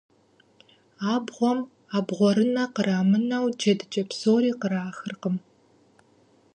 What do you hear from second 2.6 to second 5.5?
кърамынэу, джэдыкӏэ псори кърахыркъым.